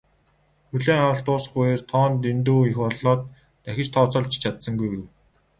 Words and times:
"Хүлээн 0.69 1.01
авалт 1.03 1.23
дуусах 1.27 1.53
үеэр 1.59 1.81
тоо 1.91 2.05
нь 2.09 2.19
дэндүү 2.23 2.61
их 2.69 2.77
болоод 2.83 3.21
дахиж 3.63 3.87
тооцоолж 3.93 4.31
ч 4.35 4.41
чадсангүй" 4.43 4.89
гэв. 4.91 5.03